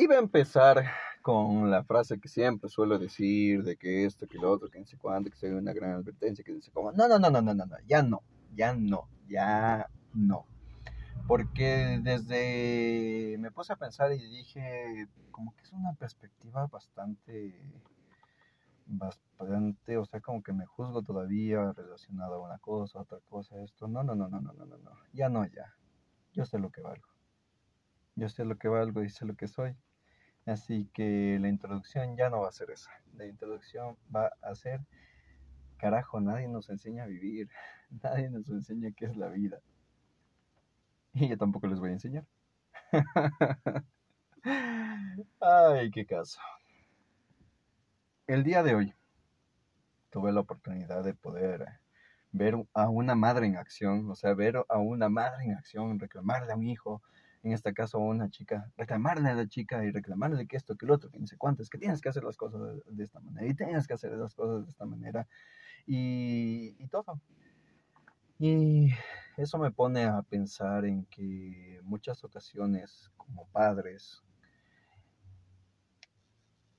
Iba 0.00 0.14
a 0.14 0.18
empezar 0.18 0.84
con 1.22 1.72
la 1.72 1.82
frase 1.82 2.20
que 2.20 2.28
siempre 2.28 2.70
suelo 2.70 3.00
decir 3.00 3.64
de 3.64 3.76
que 3.76 4.04
esto, 4.04 4.28
que 4.28 4.38
lo 4.38 4.48
otro, 4.52 4.70
que 4.70 4.78
no 4.78 4.86
sé 4.86 4.96
cuánto, 4.96 5.28
que 5.28 5.36
se 5.36 5.52
una 5.52 5.72
gran 5.72 5.90
advertencia, 5.90 6.44
que 6.44 6.52
dice 6.52 6.70
como, 6.70 6.92
no, 6.92 7.08
no, 7.08 7.18
no, 7.18 7.32
no, 7.32 7.42
no, 7.42 7.52
no, 7.52 7.66
no, 7.66 7.76
ya 7.84 8.00
no, 8.00 8.22
ya 8.54 8.72
no, 8.76 9.08
ya 9.26 9.90
no. 10.14 10.46
Porque 11.26 11.98
desde 12.00 13.38
me 13.40 13.50
puse 13.50 13.72
a 13.72 13.76
pensar 13.76 14.12
y 14.12 14.24
dije, 14.28 15.08
como 15.32 15.52
que 15.56 15.64
es 15.64 15.72
una 15.72 15.92
perspectiva 15.94 16.68
bastante, 16.68 17.60
bastante, 18.86 19.96
o 19.96 20.04
sea, 20.04 20.20
como 20.20 20.44
que 20.44 20.52
me 20.52 20.64
juzgo 20.64 21.02
todavía 21.02 21.72
relacionado 21.72 22.36
a 22.36 22.46
una 22.46 22.58
cosa, 22.58 23.00
otra 23.00 23.18
cosa, 23.28 23.60
esto. 23.64 23.88
No, 23.88 24.04
no, 24.04 24.14
no, 24.14 24.28
no, 24.28 24.40
no, 24.40 24.52
no, 24.52 24.64
no, 24.64 24.78
no, 24.78 24.92
ya 25.12 25.28
no, 25.28 25.44
ya. 25.44 25.74
Yo 26.34 26.44
sé 26.44 26.60
lo 26.60 26.70
que 26.70 26.82
valgo. 26.82 27.08
Yo 28.14 28.28
sé 28.28 28.44
lo 28.44 28.56
que 28.58 28.68
valgo 28.68 29.02
y 29.02 29.10
sé 29.10 29.24
lo 29.26 29.34
que 29.34 29.48
soy. 29.48 29.74
Así 30.48 30.88
que 30.94 31.38
la 31.38 31.48
introducción 31.48 32.16
ya 32.16 32.30
no 32.30 32.40
va 32.40 32.48
a 32.48 32.52
ser 32.52 32.70
esa. 32.70 32.90
La 33.18 33.26
introducción 33.26 33.98
va 34.14 34.32
a 34.40 34.54
ser, 34.54 34.80
carajo, 35.76 36.20
nadie 36.20 36.48
nos 36.48 36.70
enseña 36.70 37.04
a 37.04 37.06
vivir. 37.06 37.50
Nadie 38.02 38.28
nos 38.28 38.48
enseña 38.50 38.90
qué 38.92 39.06
es 39.06 39.16
la 39.16 39.28
vida. 39.28 39.60
Y 41.14 41.28
yo 41.28 41.38
tampoco 41.38 41.66
les 41.66 41.80
voy 41.80 41.90
a 41.90 41.92
enseñar. 41.94 42.26
Ay, 45.40 45.90
qué 45.90 46.04
caso. 46.06 46.38
El 48.26 48.44
día 48.44 48.62
de 48.62 48.74
hoy 48.74 48.94
tuve 50.10 50.32
la 50.32 50.40
oportunidad 50.40 51.02
de 51.02 51.14
poder 51.14 51.66
ver 52.32 52.56
a 52.74 52.88
una 52.88 53.14
madre 53.14 53.46
en 53.46 53.56
acción, 53.56 54.10
o 54.10 54.14
sea, 54.14 54.34
ver 54.34 54.62
a 54.68 54.78
una 54.78 55.08
madre 55.08 55.44
en 55.44 55.52
acción, 55.52 55.98
reclamarle 55.98 56.52
a 56.52 56.56
un 56.56 56.66
hijo, 56.66 57.02
en 57.42 57.52
este 57.52 57.72
caso 57.72 57.98
una 57.98 58.30
chica, 58.30 58.70
reclamarle 58.76 59.28
a 59.28 59.34
la 59.34 59.46
chica 59.46 59.84
y 59.84 59.90
reclamarle 59.90 60.46
que 60.46 60.56
esto, 60.56 60.76
que 60.76 60.86
lo 60.86 60.94
otro, 60.94 61.10
que 61.10 61.18
no 61.18 61.26
sé 61.26 61.36
cuánto, 61.36 61.62
que 61.70 61.78
tienes 61.78 62.00
que 62.00 62.08
hacer 62.08 62.24
las 62.24 62.36
cosas 62.36 62.60
de, 62.86 63.04
esta 63.04 63.20
manera 63.20 63.46
y 63.46 63.54
tienes 63.54 63.86
que 63.86 63.94
hacer 63.94 64.12
las 64.12 64.34
cosas 64.34 64.64
de 64.64 64.70
esta 64.70 64.84
manera 64.84 65.26
y, 65.86 66.74
y 66.78 66.88
todo. 66.88 67.20
Y 68.38 68.90
eso 69.36 69.58
me 69.58 69.70
pone 69.70 70.04
a 70.04 70.22
pensar 70.22 70.84
en 70.84 71.04
que 71.06 71.80
muchas 71.82 72.22
ocasiones 72.24 73.10
como 73.16 73.46
padres 73.48 74.22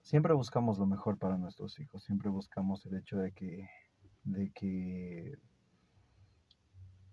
siempre 0.10 0.34
buscamos 0.34 0.80
lo 0.80 0.88
mejor 0.88 1.18
para 1.18 1.38
nuestros 1.38 1.80
hijos, 1.80 2.04
siempre 2.04 2.30
buscamos 2.30 2.86
el 2.86 2.98
hecho 2.98 3.18
de 3.18 3.32
que, 3.32 3.70
de 4.23 4.50
que 4.52 5.38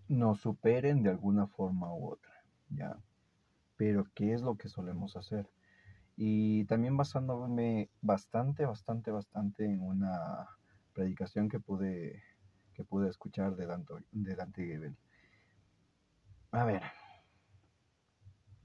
nos 0.08 0.40
superen 0.40 1.02
de 1.02 1.10
alguna 1.10 1.46
forma 1.46 1.92
u 1.92 2.12
otra, 2.12 2.32
¿ya? 2.70 2.96
Pero 3.76 4.04
¿qué 4.14 4.32
es 4.32 4.42
lo 4.42 4.56
que 4.56 4.68
solemos 4.68 5.16
hacer? 5.16 5.48
Y 6.16 6.64
también 6.64 6.96
basándome 6.96 7.90
bastante, 8.00 8.64
bastante, 8.64 9.10
bastante 9.10 9.66
en 9.66 9.82
una 9.82 10.48
predicación 10.94 11.48
que 11.48 11.60
pude, 11.60 12.22
que 12.72 12.84
pude 12.84 13.08
escuchar 13.10 13.54
de 13.56 13.66
Dante, 13.66 13.94
de 14.12 14.34
Dante 14.34 14.66
Gebel. 14.66 14.96
A 16.52 16.64
ver, 16.64 16.82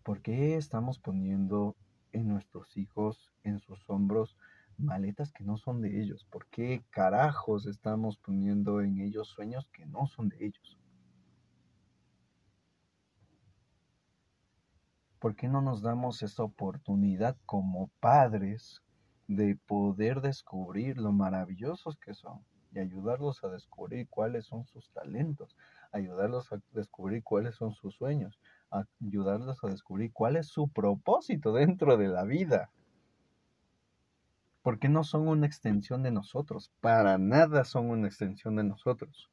¿por 0.03 0.21
qué 0.21 0.55
estamos 0.55 0.97
poniendo 0.97 1.75
en 2.13 2.27
nuestros 2.27 2.77
hijos, 2.77 3.33
en 3.43 3.59
sus 3.59 3.89
hombros, 3.89 4.37
maletas 4.77 5.33
que 5.33 5.43
no 5.43 5.57
son 5.57 5.81
de 5.81 6.01
ellos? 6.01 6.25
¿Por 6.29 6.47
qué 6.47 6.83
carajos 6.89 7.65
estamos 7.65 8.17
poniendo 8.17 8.81
en 8.81 8.99
ellos 8.99 9.27
sueños 9.27 9.67
que 9.73 9.85
no 9.85 10.07
son 10.07 10.29
de 10.29 10.45
ellos? 10.45 10.80
¿Por 15.21 15.35
qué 15.35 15.47
no 15.47 15.61
nos 15.61 15.83
damos 15.83 16.23
esa 16.23 16.41
oportunidad 16.41 17.37
como 17.45 17.91
padres 17.99 18.81
de 19.27 19.55
poder 19.67 20.19
descubrir 20.19 20.97
lo 20.97 21.11
maravillosos 21.11 21.95
que 21.97 22.15
son 22.15 22.43
y 22.73 22.79
ayudarlos 22.79 23.43
a 23.43 23.49
descubrir 23.49 24.09
cuáles 24.09 24.47
son 24.47 24.65
sus 24.65 24.89
talentos, 24.89 25.55
ayudarlos 25.91 26.51
a 26.51 26.59
descubrir 26.71 27.21
cuáles 27.21 27.53
son 27.53 27.75
sus 27.75 27.93
sueños, 27.93 28.39
ayudarlos 28.71 29.63
a 29.63 29.67
descubrir 29.67 30.11
cuál 30.11 30.37
es 30.37 30.47
su 30.47 30.69
propósito 30.69 31.53
dentro 31.53 31.97
de 31.97 32.07
la 32.07 32.23
vida? 32.23 32.71
Porque 34.63 34.89
no 34.89 35.03
son 35.03 35.27
una 35.27 35.45
extensión 35.45 36.01
de 36.01 36.09
nosotros, 36.09 36.71
para 36.81 37.19
nada 37.19 37.63
son 37.63 37.91
una 37.91 38.07
extensión 38.07 38.55
de 38.55 38.63
nosotros 38.63 39.29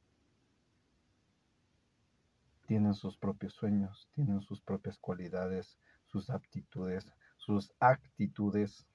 tienen 2.69 2.93
sus 2.93 3.17
propios 3.17 3.55
sueños, 3.55 4.07
tienen 4.13 4.41
sus 4.41 4.61
propias 4.61 4.99
cualidades, 4.99 5.79
sus 6.05 6.29
aptitudes, 6.29 7.11
sus 7.37 7.73
actitudes. 7.79 8.85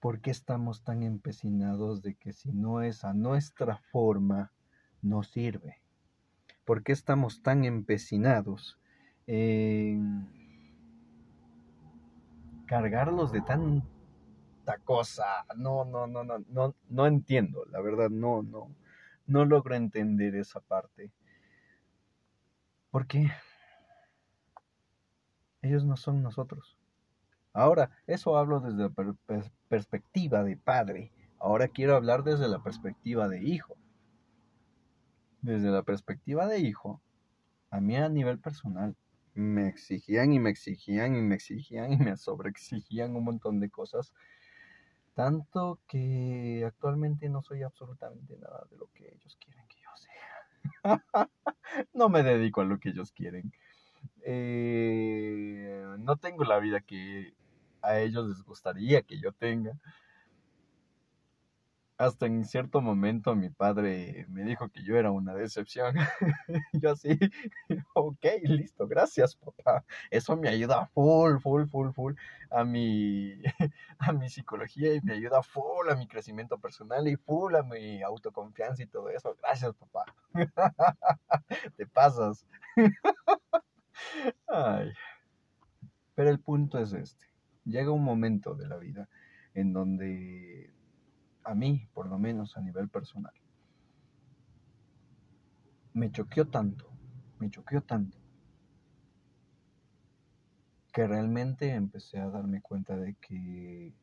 ¿Por 0.00 0.22
qué 0.22 0.30
estamos 0.30 0.82
tan 0.84 1.02
empecinados 1.02 2.00
de 2.00 2.14
que 2.14 2.32
si 2.32 2.50
no 2.50 2.80
es 2.80 3.04
a 3.04 3.12
nuestra 3.12 3.76
forma, 3.76 4.50
no 5.02 5.22
sirve? 5.22 5.82
¿Por 6.64 6.82
qué 6.82 6.92
estamos 6.92 7.42
tan 7.42 7.66
empecinados 7.66 8.78
en 9.26 10.30
cargarlos 12.64 13.32
de 13.32 13.42
tan 13.42 13.84
cosa. 14.78 15.24
No, 15.56 15.84
no, 15.84 16.06
no, 16.06 16.24
no, 16.24 16.38
no, 16.48 16.74
no 16.88 17.06
entiendo, 17.06 17.64
la 17.66 17.80
verdad, 17.80 18.10
no, 18.10 18.42
no, 18.42 18.74
no 19.26 19.44
logro 19.44 19.74
entender 19.74 20.34
esa 20.34 20.60
parte. 20.60 21.10
Porque 22.90 23.30
ellos 25.62 25.84
no 25.84 25.96
son 25.96 26.22
nosotros. 26.22 26.76
Ahora, 27.52 27.90
eso 28.06 28.36
hablo 28.36 28.60
desde 28.60 28.78
la 28.78 29.46
perspectiva 29.68 30.44
de 30.44 30.56
padre. 30.56 31.12
Ahora 31.38 31.68
quiero 31.68 31.96
hablar 31.96 32.22
desde 32.22 32.48
la 32.48 32.62
perspectiva 32.62 33.28
de 33.28 33.42
hijo. 33.42 33.76
Desde 35.42 35.70
la 35.70 35.82
perspectiva 35.82 36.46
de 36.46 36.60
hijo, 36.60 37.00
a 37.70 37.80
mí 37.80 37.96
a 37.96 38.08
nivel 38.08 38.38
personal, 38.38 38.96
me 39.34 39.68
exigían 39.68 40.32
y 40.32 40.38
me 40.38 40.50
exigían 40.50 41.16
y 41.16 41.22
me 41.22 41.34
exigían 41.34 41.92
y 41.92 41.96
me 41.96 42.16
sobreexigían 42.16 43.16
un 43.16 43.24
montón 43.24 43.60
de 43.60 43.70
cosas 43.70 44.12
tanto 45.20 45.80
que 45.86 46.64
actualmente 46.66 47.28
no 47.28 47.42
soy 47.42 47.62
absolutamente 47.62 48.38
nada 48.38 48.66
de 48.70 48.78
lo 48.78 48.86
que 48.94 49.06
ellos 49.06 49.36
quieren 49.38 49.62
que 49.68 49.76
yo 49.76 49.90
sea. 49.94 51.28
no 51.92 52.08
me 52.08 52.22
dedico 52.22 52.62
a 52.62 52.64
lo 52.64 52.80
que 52.80 52.88
ellos 52.88 53.12
quieren. 53.12 53.52
Eh, 54.24 55.94
no 55.98 56.16
tengo 56.16 56.44
la 56.44 56.58
vida 56.58 56.80
que 56.80 57.34
a 57.82 57.98
ellos 57.98 58.28
les 58.28 58.42
gustaría 58.42 59.02
que 59.02 59.20
yo 59.20 59.32
tenga 59.32 59.72
hasta 62.00 62.24
en 62.24 62.46
cierto 62.46 62.80
momento 62.80 63.36
mi 63.36 63.50
padre 63.50 64.24
me 64.30 64.42
dijo 64.42 64.70
que 64.70 64.82
yo 64.82 64.96
era 64.96 65.10
una 65.10 65.34
decepción. 65.34 65.94
yo 66.72 66.92
así, 66.92 67.18
ok, 67.94 68.24
listo, 68.44 68.88
gracias 68.88 69.36
papá. 69.36 69.84
Eso 70.10 70.34
me 70.34 70.48
ayuda 70.48 70.86
full, 70.94 71.38
full, 71.40 71.66
full, 71.66 71.90
full 71.90 72.14
a 72.50 72.64
mi, 72.64 73.34
a 73.98 74.12
mi 74.14 74.30
psicología 74.30 74.94
y 74.94 75.02
me 75.02 75.12
ayuda 75.12 75.42
full 75.42 75.90
a 75.90 75.94
mi 75.94 76.08
crecimiento 76.08 76.58
personal 76.58 77.06
y 77.06 77.16
full 77.16 77.54
a 77.54 77.62
mi 77.62 78.00
autoconfianza 78.00 78.82
y 78.82 78.86
todo 78.86 79.10
eso. 79.10 79.36
Gracias 79.42 79.74
papá. 79.74 80.06
Te 81.76 81.86
pasas. 81.86 82.46
Ay. 84.48 84.90
Pero 86.14 86.30
el 86.30 86.40
punto 86.40 86.78
es 86.78 86.94
este. 86.94 87.26
Llega 87.66 87.90
un 87.90 88.04
momento 88.04 88.54
de 88.54 88.68
la 88.68 88.78
vida 88.78 89.06
en 89.52 89.74
donde 89.74 90.72
a 91.44 91.54
mí, 91.54 91.88
por 91.94 92.08
lo 92.08 92.18
menos 92.18 92.56
a 92.56 92.60
nivel 92.60 92.88
personal, 92.88 93.32
me 95.92 96.10
choqueó 96.10 96.48
tanto, 96.48 96.88
me 97.38 97.50
choqueó 97.50 97.82
tanto, 97.82 98.18
que 100.92 101.06
realmente 101.06 101.74
empecé 101.74 102.18
a 102.18 102.28
darme 102.28 102.60
cuenta 102.60 102.96
de 102.96 103.14
que 103.14 103.94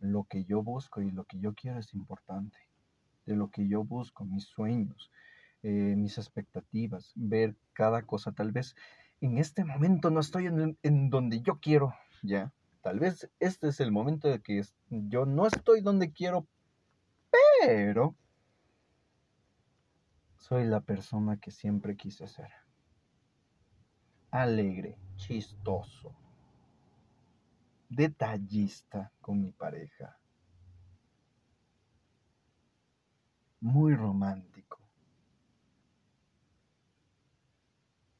lo 0.00 0.24
que 0.24 0.44
yo 0.44 0.62
busco 0.62 1.00
y 1.02 1.10
lo 1.10 1.24
que 1.24 1.40
yo 1.40 1.54
quiero 1.54 1.78
es 1.78 1.92
importante, 1.94 2.58
de 3.26 3.36
lo 3.36 3.50
que 3.50 3.68
yo 3.68 3.84
busco, 3.84 4.24
mis 4.24 4.44
sueños, 4.44 5.10
eh, 5.62 5.94
mis 5.96 6.18
expectativas, 6.18 7.12
ver 7.14 7.56
cada 7.72 8.02
cosa. 8.02 8.32
Tal 8.32 8.52
vez 8.52 8.76
en 9.20 9.38
este 9.38 9.64
momento 9.64 10.10
no 10.10 10.20
estoy 10.20 10.46
en, 10.46 10.78
en 10.82 11.10
donde 11.10 11.40
yo 11.40 11.58
quiero, 11.60 11.94
ya. 12.22 12.52
Tal 12.80 13.00
vez 13.00 13.28
este 13.40 13.68
es 13.68 13.80
el 13.80 13.90
momento 13.90 14.28
de 14.28 14.40
que 14.40 14.62
yo 14.88 15.26
no 15.26 15.46
estoy 15.46 15.80
donde 15.80 16.12
quiero, 16.12 16.46
pero 17.30 18.16
soy 20.36 20.64
la 20.64 20.80
persona 20.80 21.38
que 21.38 21.50
siempre 21.50 21.96
quise 21.96 22.26
ser. 22.26 22.50
Alegre, 24.30 24.98
chistoso, 25.16 26.14
detallista 27.88 29.12
con 29.20 29.40
mi 29.40 29.52
pareja, 29.52 30.18
muy 33.60 33.94
romántico. 33.94 34.58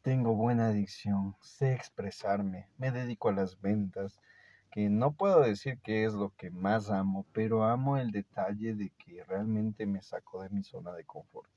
tengo 0.08 0.34
buena 0.34 0.68
adicción, 0.68 1.36
sé 1.42 1.74
expresarme, 1.74 2.70
me 2.78 2.90
dedico 2.90 3.28
a 3.28 3.32
las 3.32 3.60
ventas, 3.60 4.18
que 4.70 4.88
no 4.90 5.12
puedo 5.12 5.40
decir 5.40 5.78
que 5.80 6.04
es 6.04 6.14
lo 6.14 6.34
que 6.36 6.50
más 6.50 6.90
amo, 6.90 7.26
pero 7.32 7.64
amo 7.64 7.96
el 7.96 8.10
detalle 8.10 8.74
de 8.74 8.90
que 8.90 9.24
realmente 9.24 9.86
me 9.86 10.02
sacó 10.02 10.42
de 10.42 10.50
mi 10.50 10.62
zona 10.62 10.92
de 10.92 11.04
confort. 11.04 11.50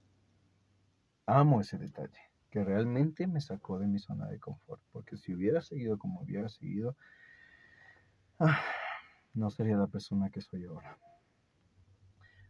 Amo 1.25 1.61
ese 1.61 1.77
detalle, 1.77 2.19
que 2.49 2.63
realmente 2.63 3.27
me 3.27 3.41
sacó 3.41 3.79
de 3.79 3.87
mi 3.87 3.99
zona 3.99 4.27
de 4.27 4.39
confort, 4.39 4.81
porque 4.91 5.17
si 5.17 5.33
hubiera 5.33 5.61
seguido 5.61 5.97
como 5.97 6.21
hubiera 6.21 6.49
seguido, 6.49 6.95
ah, 8.39 8.61
no 9.33 9.49
sería 9.49 9.77
la 9.77 9.87
persona 9.87 10.29
que 10.29 10.41
soy 10.41 10.65
ahora. 10.65 10.97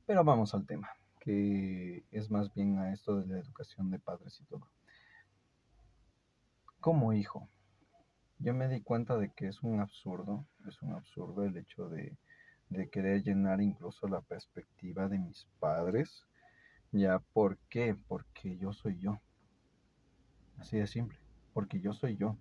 Pero 0.06 0.24
vamos 0.24 0.54
al 0.54 0.66
tema, 0.66 0.90
que 1.20 2.06
es 2.12 2.30
más 2.30 2.54
bien 2.54 2.78
a 2.78 2.94
esto 2.94 3.20
de 3.20 3.28
la 3.28 3.40
educación 3.40 3.90
de 3.90 4.00
padres 4.00 4.40
y 4.40 4.46
todo. 4.46 4.68
Como 6.80 7.14
hijo, 7.14 7.48
yo 8.44 8.54
me 8.54 8.68
di 8.68 8.82
cuenta 8.82 9.18
de 9.18 9.30
que 9.32 9.48
es 9.48 9.62
un 9.62 9.80
absurdo, 9.80 10.46
es 10.68 10.82
un 10.82 10.94
absurdo 10.94 11.44
el 11.44 11.58
hecho 11.58 11.90
de, 11.90 12.18
querer 12.92 13.24
llenar 13.24 13.62
incluso 13.62 14.08
la 14.08 14.22
perspectiva 14.22 15.08
de 15.08 15.20
mis 15.20 15.48
padres. 15.60 16.26
Ya, 16.92 17.20
¿por 17.20 17.58
qué? 17.70 17.96
Porque 18.08 18.58
yo 18.58 18.74
soy 18.74 18.98
yo. 19.00 19.20
Así 20.58 20.78
de 20.78 20.88
simple, 20.88 21.20
porque 21.54 21.80
yo 21.82 21.94
soy 21.94 22.18
yo. 22.18 22.38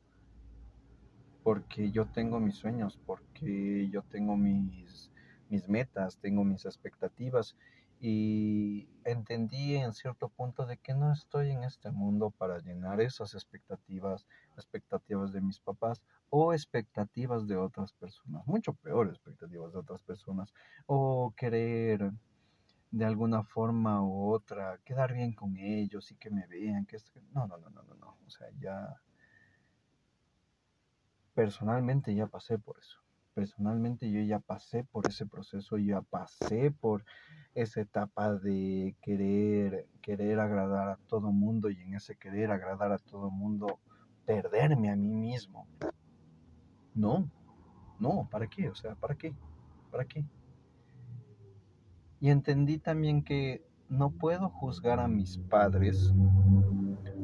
Porque 1.43 1.91
yo 1.91 2.07
tengo 2.07 2.39
mis 2.39 2.57
sueños, 2.57 2.99
porque 3.07 3.89
yo 3.91 4.03
tengo 4.03 4.37
mis, 4.37 5.11
mis 5.49 5.69
metas, 5.69 6.19
tengo 6.19 6.45
mis 6.45 6.65
expectativas 6.65 7.57
y 8.01 8.89
entendí 9.05 9.77
en 9.77 9.93
cierto 9.93 10.31
punto 10.31 10.65
de 10.65 10.79
que 10.79 10.95
no 10.95 11.13
estoy 11.13 11.51
en 11.51 11.65
este 11.65 11.91
mundo 11.91 12.31
para 12.31 12.59
llenar 12.59 13.01
esas 13.03 13.35
expectativas, 13.35 14.27
expectativas 14.57 15.33
de 15.33 15.43
mis 15.43 15.61
papás 15.61 16.01
o 16.31 16.55
expectativas 16.55 17.47
de 17.47 17.59
otras 17.59 17.93
personas, 17.93 18.47
mucho 18.47 18.73
peor 18.73 19.09
expectativas 19.09 19.73
de 19.73 19.79
otras 19.79 20.03
personas, 20.03 20.55
o 20.87 21.35
querer 21.37 22.11
de 22.91 23.05
alguna 23.05 23.45
forma 23.45 24.03
u 24.03 24.33
otra 24.33 24.79
quedar 24.85 25.13
bien 25.13 25.35
con 25.35 25.59
ellos 25.59 26.11
y 26.11 26.17
que 26.17 26.31
me 26.31 26.47
vean, 26.47 26.87
que 26.87 26.97
no, 27.35 27.47
no, 27.47 27.59
no, 27.59 27.69
no, 27.69 27.83
no, 27.83 27.95
no, 27.97 28.17
o 28.27 28.31
sea, 28.31 28.49
ya 28.59 28.97
personalmente 31.35 32.15
ya 32.15 32.27
pasé 32.27 32.59
por 32.59 32.79
eso 32.79 32.99
personalmente 33.35 34.11
yo 34.11 34.21
ya 34.21 34.39
pasé 34.39 34.85
por 34.85 35.09
ese 35.09 35.25
proceso, 35.25 35.79
ya 35.79 36.03
pasé 36.03 36.71
por 36.71 37.05
esa 37.55 37.81
etapa 37.81 38.35
de 38.35 38.95
querer, 39.03 39.87
querer 40.01 40.39
agradar 40.39 40.89
a 40.89 40.97
todo 41.09 41.33
mundo 41.33 41.71
y 41.71 41.81
en 41.81 41.95
ese 41.95 42.17
querer 42.17 42.51
agradar 42.51 42.93
a 42.93 42.99
todo 42.99 43.31
mundo 43.31 43.81
perderme 44.25 44.91
a 44.91 44.97
mí 44.97 45.15
mismo. 45.15 45.67
No, 46.95 47.29
no, 47.99 48.29
¿para 48.31 48.47
qué? 48.47 48.69
O 48.69 48.75
sea, 48.75 48.95
¿para 48.95 49.15
qué? 49.15 49.35
¿Para 49.91 50.05
qué? 50.05 50.25
Y 52.21 52.31
entendí 52.31 52.79
también 52.79 53.23
que 53.23 53.65
no 53.89 54.11
puedo 54.11 54.49
juzgar 54.51 55.01
a 55.01 55.09
mis 55.09 55.39
padres 55.39 56.13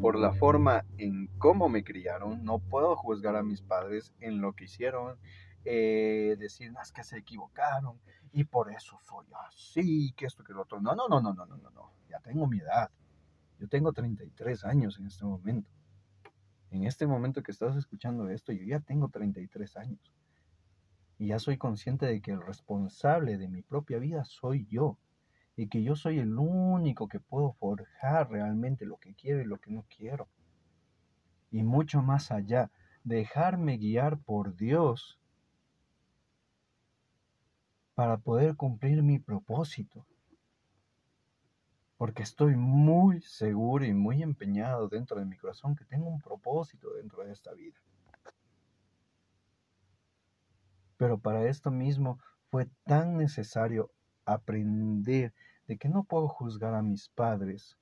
por 0.01 0.19
la 0.19 0.33
forma 0.33 0.85
en 0.99 1.29
cómo 1.39 1.69
me 1.69 1.85
criaron, 1.85 2.45
no 2.45 2.59
puedo 2.59 2.97
juzgar 2.97 3.37
a 3.37 3.43
mis 3.43 3.63
padres 3.63 4.13
en 4.21 4.41
lo 4.41 4.55
que 4.55 4.65
hicieron, 4.65 5.17
eh, 5.65 6.37
decir, 6.39 6.73
no, 6.73 6.81
que 6.95 7.03
se 7.03 7.19
equivocaron 7.19 7.99
y 8.37 8.45
por 8.45 8.71
eso 8.71 8.99
soy 9.09 9.25
así, 9.49 10.13
que 10.13 10.27
esto, 10.27 10.45
que 10.45 10.53
lo 10.53 10.61
otro. 10.61 10.79
No, 10.79 10.95
no, 10.95 11.09
no, 11.09 11.23
no, 11.23 11.33
no, 11.33 11.47
no, 11.47 11.57
no, 11.57 11.71
no. 11.71 11.93
Ya 12.11 12.21
tengo 12.21 12.47
mi 12.47 12.59
edad. 12.59 12.91
Yo 13.59 13.67
tengo 13.67 13.95
33 13.95 14.63
años 14.67 14.99
en 14.99 15.07
este 15.07 15.25
momento. 15.25 15.71
En 16.71 16.85
este 16.85 17.07
momento 17.07 17.43
que 17.43 17.53
estás 17.53 17.77
escuchando 17.77 18.29
esto, 18.29 18.53
yo 18.53 18.63
ya 18.65 18.81
tengo 18.81 19.09
33 19.09 19.79
años. 19.79 20.13
Y 21.19 21.29
ya 21.29 21.39
soy 21.39 21.57
consciente 21.57 22.05
de 22.05 22.21
que 22.21 22.33
el 22.33 22.43
responsable 22.43 23.39
de 23.39 23.49
mi 23.49 23.63
propia 23.63 23.99
vida 23.99 24.23
soy 24.27 24.67
yo. 24.67 24.99
Y 25.57 25.69
que 25.69 25.83
yo 25.83 25.97
soy 25.97 26.19
el 26.19 26.37
único 26.37 27.09
que 27.09 27.21
puedo 27.21 27.55
forjar 27.55 28.31
realmente 28.31 28.85
lo 28.85 28.99
que 28.99 29.15
quiero 29.15 29.41
y 29.41 29.47
lo 29.47 29.57
que 29.57 29.71
no 29.71 29.87
quiero. 29.89 30.29
Y 31.51 31.63
mucho 31.63 32.03
más 32.03 32.31
allá, 32.31 32.71
dejarme 33.03 33.79
guiar 33.79 34.19
por 34.19 34.57
Dios 34.57 35.19
para 37.97 38.19
poder 38.19 38.57
cumplir 38.57 39.03
mi 39.03 39.19
propósito. 39.19 40.07
Porque 41.97 42.23
estoy 42.23 42.55
muy 42.55 43.23
seguro 43.23 43.87
y 43.87 43.95
muy 43.95 44.23
empeñado 44.23 44.87
dentro 44.89 45.19
de 45.19 45.25
mi 45.25 45.39
corazón 45.39 45.75
que 45.75 45.87
tengo 45.87 46.07
un 46.07 46.21
propósito 46.21 46.93
dentro 46.93 47.25
de 47.25 47.33
esta 47.33 47.55
vida. 47.55 47.81
Pero 50.99 51.19
para 51.19 51.49
esto 51.49 51.71
mismo 51.71 52.21
fue 52.51 52.69
tan 52.85 53.17
necesario 53.17 53.91
aprender 54.27 55.33
de 55.67 55.79
que 55.79 55.89
no 55.89 56.05
puedo 56.05 56.29
juzgar 56.29 56.75
a 56.75 56.83
mis 56.83 57.09
padres 57.09 57.79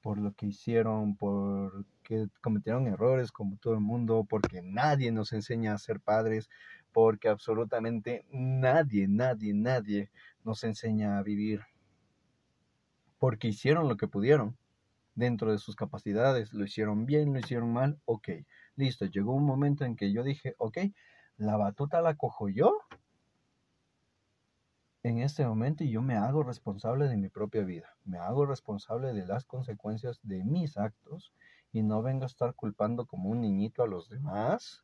por 0.00 0.16
lo 0.16 0.32
que 0.32 0.46
hicieron, 0.46 1.16
porque 1.16 2.28
cometieron 2.40 2.86
errores 2.86 3.30
como 3.32 3.58
todo 3.58 3.74
el 3.74 3.80
mundo, 3.80 4.24
porque 4.26 4.62
nadie 4.62 5.12
nos 5.12 5.34
enseña 5.34 5.74
a 5.74 5.78
ser 5.78 6.00
padres, 6.00 6.48
porque 7.00 7.28
absolutamente 7.28 8.26
nadie, 8.32 9.06
nadie, 9.06 9.54
nadie 9.54 10.10
nos 10.42 10.64
enseña 10.64 11.16
a 11.16 11.22
vivir. 11.22 11.60
Porque 13.20 13.46
hicieron 13.46 13.88
lo 13.88 13.96
que 13.96 14.08
pudieron 14.08 14.58
dentro 15.14 15.52
de 15.52 15.58
sus 15.58 15.76
capacidades, 15.76 16.52
lo 16.52 16.64
hicieron 16.64 17.06
bien, 17.06 17.32
lo 17.32 17.38
hicieron 17.38 17.72
mal, 17.72 18.00
ok, 18.04 18.30
listo, 18.74 19.04
llegó 19.04 19.32
un 19.32 19.44
momento 19.44 19.84
en 19.84 19.94
que 19.94 20.10
yo 20.10 20.24
dije, 20.24 20.56
ok, 20.58 20.78
la 21.36 21.56
batuta 21.56 22.02
la 22.02 22.16
cojo 22.16 22.48
yo 22.48 22.76
en 25.04 25.18
este 25.18 25.46
momento 25.46 25.84
y 25.84 25.92
yo 25.92 26.02
me 26.02 26.16
hago 26.16 26.42
responsable 26.42 27.06
de 27.06 27.16
mi 27.16 27.28
propia 27.28 27.62
vida, 27.62 27.96
me 28.04 28.18
hago 28.18 28.44
responsable 28.44 29.12
de 29.12 29.24
las 29.24 29.44
consecuencias 29.44 30.18
de 30.24 30.42
mis 30.42 30.76
actos 30.76 31.32
y 31.70 31.84
no 31.84 32.02
vengo 32.02 32.24
a 32.24 32.26
estar 32.26 32.56
culpando 32.56 33.06
como 33.06 33.30
un 33.30 33.40
niñito 33.40 33.84
a 33.84 33.86
los 33.86 34.08
demás. 34.08 34.82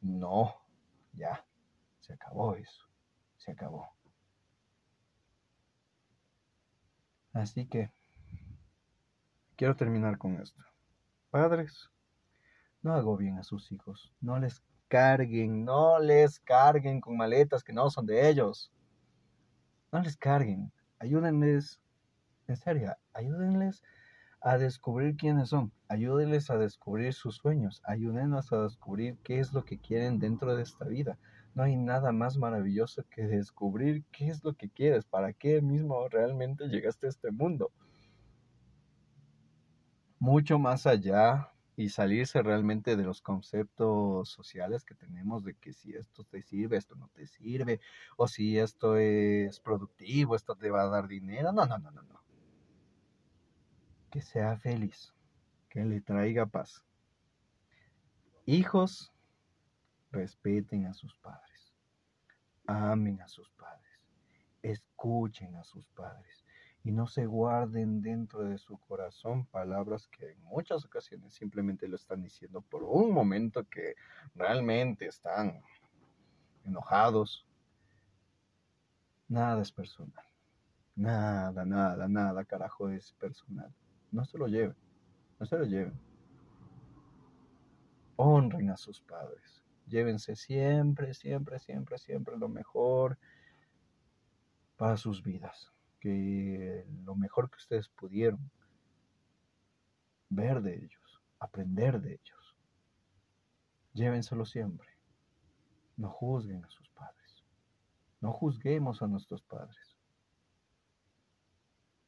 No, 0.00 0.54
ya, 1.12 1.44
se 2.00 2.12
acabó 2.14 2.54
eso, 2.56 2.88
se 3.36 3.52
acabó. 3.52 3.90
Así 7.32 7.66
que 7.66 7.90
quiero 9.56 9.76
terminar 9.76 10.18
con 10.18 10.40
esto. 10.40 10.62
Padres, 11.30 11.90
no 12.82 12.94
hago 12.94 13.16
bien 13.16 13.38
a 13.38 13.44
sus 13.44 13.70
hijos, 13.72 14.12
no 14.20 14.38
les 14.38 14.62
carguen, 14.88 15.64
no 15.64 15.98
les 16.00 16.40
carguen 16.40 17.00
con 17.00 17.16
maletas 17.16 17.62
que 17.62 17.72
no 17.72 17.90
son 17.90 18.06
de 18.06 18.28
ellos. 18.28 18.72
No 19.92 20.00
les 20.00 20.16
carguen, 20.16 20.72
ayúdenles, 20.98 21.80
en 22.46 22.56
serio, 22.56 22.96
ayúdenles 23.12 23.82
a 24.42 24.56
descubrir 24.56 25.16
quiénes 25.16 25.50
son, 25.50 25.72
ayúdenles 25.88 26.50
a 26.50 26.56
descubrir 26.56 27.12
sus 27.12 27.36
sueños, 27.36 27.82
ayúdenlos 27.84 28.52
a 28.52 28.62
descubrir 28.62 29.18
qué 29.22 29.38
es 29.38 29.52
lo 29.52 29.64
que 29.64 29.78
quieren 29.78 30.18
dentro 30.18 30.56
de 30.56 30.62
esta 30.62 30.86
vida. 30.86 31.18
No 31.54 31.62
hay 31.62 31.76
nada 31.76 32.12
más 32.12 32.38
maravilloso 32.38 33.04
que 33.10 33.26
descubrir 33.26 34.04
qué 34.12 34.28
es 34.28 34.42
lo 34.44 34.54
que 34.54 34.70
quieres, 34.70 35.04
para 35.04 35.32
qué 35.32 35.60
mismo 35.60 36.08
realmente 36.08 36.68
llegaste 36.68 37.06
a 37.06 37.10
este 37.10 37.30
mundo. 37.30 37.70
Mucho 40.18 40.58
más 40.58 40.86
allá 40.86 41.50
y 41.76 41.88
salirse 41.88 42.42
realmente 42.42 42.96
de 42.96 43.04
los 43.04 43.20
conceptos 43.20 44.28
sociales 44.30 44.84
que 44.84 44.94
tenemos 44.94 45.44
de 45.44 45.54
que 45.54 45.72
si 45.72 45.92
esto 45.94 46.24
te 46.24 46.42
sirve, 46.42 46.76
esto 46.76 46.94
no 46.94 47.08
te 47.08 47.26
sirve, 47.26 47.80
o 48.16 48.28
si 48.28 48.58
esto 48.58 48.96
es 48.96 49.60
productivo, 49.60 50.36
esto 50.36 50.54
te 50.56 50.70
va 50.70 50.82
a 50.82 50.88
dar 50.88 51.08
dinero. 51.08 51.52
No, 51.52 51.66
no, 51.66 51.78
no, 51.78 51.90
no, 51.90 52.02
no 52.02 52.19
que 54.10 54.20
sea 54.20 54.56
feliz, 54.58 55.14
que 55.68 55.84
le 55.84 56.00
traiga 56.00 56.46
paz. 56.46 56.84
Hijos, 58.44 59.12
respeten 60.10 60.86
a 60.86 60.94
sus 60.94 61.14
padres, 61.16 61.72
amen 62.66 63.20
a 63.20 63.28
sus 63.28 63.48
padres, 63.50 64.00
escuchen 64.62 65.54
a 65.56 65.64
sus 65.64 65.86
padres 65.90 66.44
y 66.82 66.90
no 66.90 67.06
se 67.06 67.26
guarden 67.26 68.02
dentro 68.02 68.42
de 68.42 68.58
su 68.58 68.78
corazón 68.78 69.46
palabras 69.46 70.08
que 70.08 70.32
en 70.32 70.42
muchas 70.42 70.84
ocasiones 70.84 71.34
simplemente 71.34 71.86
lo 71.86 71.94
están 71.94 72.22
diciendo 72.22 72.62
por 72.62 72.82
un 72.82 73.12
momento 73.12 73.68
que 73.68 73.94
realmente 74.34 75.06
están 75.06 75.62
enojados. 76.64 77.46
Nada 79.28 79.62
es 79.62 79.70
personal. 79.70 80.24
Nada, 80.96 81.64
nada, 81.64 82.08
nada, 82.08 82.44
carajo 82.44 82.88
es 82.88 83.12
personal 83.12 83.72
no 84.12 84.24
se 84.24 84.38
lo 84.38 84.46
lleven, 84.46 84.76
no 85.38 85.46
se 85.46 85.58
lo 85.58 85.64
lleven. 85.64 85.98
Honren 88.16 88.70
a 88.70 88.76
sus 88.76 89.00
padres, 89.00 89.64
llévense 89.86 90.36
siempre, 90.36 91.14
siempre, 91.14 91.58
siempre, 91.58 91.98
siempre 91.98 92.36
lo 92.36 92.48
mejor 92.48 93.18
para 94.76 94.96
sus 94.96 95.22
vidas, 95.22 95.72
que 96.00 96.86
lo 97.04 97.14
mejor 97.14 97.50
que 97.50 97.56
ustedes 97.56 97.88
pudieron 97.88 98.50
ver 100.30 100.62
de 100.62 100.76
ellos, 100.76 101.20
aprender 101.38 102.00
de 102.00 102.14
ellos. 102.14 102.56
llévenselo 103.92 104.44
siempre. 104.44 104.88
No 105.96 106.08
juzguen 106.08 106.64
a 106.64 106.70
sus 106.70 106.88
padres. 106.90 107.44
No 108.20 108.32
juzguemos 108.32 109.02
a 109.02 109.06
nuestros 109.06 109.42
padres. 109.42 109.98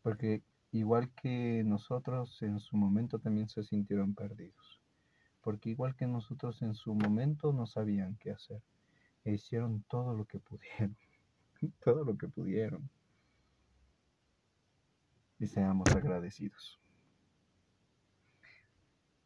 Porque 0.03 0.43
igual 0.73 1.11
que 1.15 1.63
nosotros 1.65 2.41
en 2.43 2.59
su 2.59 2.77
momento 2.77 3.19
también 3.19 3.49
se 3.49 3.63
sintieron 3.63 4.15
perdidos. 4.15 4.81
Porque 5.43 5.71
igual 5.71 5.95
que 5.95 6.07
nosotros 6.07 6.63
en 6.63 6.75
su 6.75 6.95
momento 6.95 7.53
no 7.53 7.67
sabían 7.67 8.17
qué 8.17 8.31
hacer. 8.31 8.63
E 9.25 9.33
hicieron 9.33 9.85
todo 9.89 10.15
lo 10.15 10.25
que 10.25 10.39
pudieron. 10.39 10.97
todo 11.85 12.05
lo 12.05 12.17
que 12.17 12.29
pudieron. 12.29 12.89
Y 15.39 15.47
seamos 15.47 15.89
agradecidos. 15.95 16.81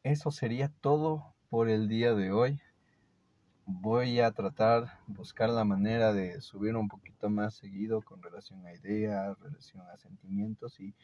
Eso 0.03 0.31
sería 0.31 0.69
todo 0.81 1.35
por 1.49 1.69
el 1.69 1.89
día 1.89 2.15
de 2.15 2.33
hoy. 2.33 2.61
Voy 3.67 4.21
a 4.21 4.31
tratar, 4.33 5.01
buscar 5.07 5.51
la 5.51 5.65
manera 5.65 6.13
de 6.13 6.41
subir 6.41 6.77
un 6.77 6.89
poquito 6.89 7.29
más 7.29 7.55
seguido 7.55 8.01
con 8.01 8.23
relación 8.23 8.65
a 8.65 8.73
ideas, 8.73 9.39
relación 9.41 9.83
a 9.89 9.97
sentimientos 9.97 10.79
y 10.79 10.95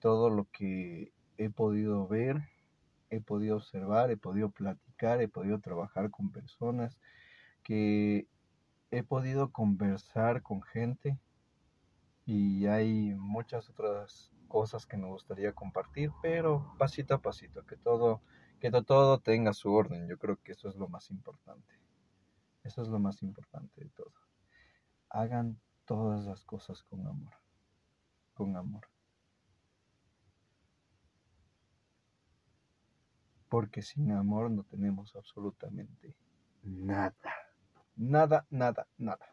todo 0.00 0.30
lo 0.30 0.44
que 0.50 1.12
he 1.38 1.50
podido 1.50 2.06
ver, 2.06 2.48
he 3.10 3.20
podido 3.20 3.56
observar, 3.56 4.10
he 4.10 4.16
podido 4.16 4.50
platicar, 4.50 5.20
he 5.20 5.28
podido 5.28 5.60
trabajar 5.60 6.10
con 6.10 6.30
personas, 6.30 6.98
que 7.62 8.26
he 8.90 9.02
podido 9.02 9.52
conversar 9.52 10.42
con 10.42 10.62
gente 10.62 11.18
y 12.24 12.66
hay 12.66 13.14
muchas 13.14 13.68
otras 13.70 14.32
cosas 14.48 14.86
que 14.86 14.96
me 14.96 15.06
gustaría 15.06 15.52
compartir, 15.52 16.10
pero 16.22 16.74
pasito 16.78 17.14
a 17.14 17.22
pasito, 17.22 17.64
que 17.66 17.76
todo, 17.76 18.20
que 18.60 18.70
todo 18.70 19.20
tenga 19.20 19.52
su 19.52 19.72
orden. 19.72 20.08
Yo 20.08 20.18
creo 20.18 20.36
que 20.42 20.52
eso 20.52 20.68
es 20.68 20.76
lo 20.76 20.88
más 20.88 21.10
importante. 21.10 21.74
Eso 22.64 22.82
es 22.82 22.88
lo 22.88 22.98
más 22.98 23.22
importante 23.22 23.84
de 23.84 23.90
todo. 23.90 24.12
Hagan 25.08 25.60
todas 25.84 26.24
las 26.26 26.44
cosas 26.44 26.82
con 26.82 27.06
amor. 27.06 27.32
Con 28.34 28.56
amor. 28.56 28.82
Porque 33.56 33.80
sin 33.80 34.12
amor 34.12 34.50
no 34.50 34.64
tenemos 34.64 35.16
absolutamente 35.16 36.14
nada. 36.62 37.14
Nada, 37.96 38.46
nada, 38.50 38.86
nada. 38.98 39.26